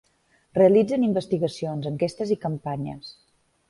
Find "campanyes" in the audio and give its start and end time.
2.49-3.17